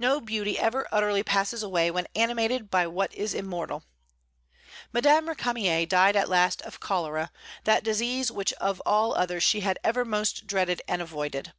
[0.00, 3.84] No beauty ever utterly passes away when animated by what is immortal.
[4.92, 7.30] Madame Récamier died at last of cholera,
[7.62, 11.52] that disease which of all others she had ever most dreaded and avoided.